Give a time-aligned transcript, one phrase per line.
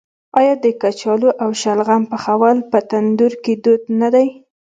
[0.39, 4.27] آیا د کچالو او شلغم پخول په تندور کې دود نه دی؟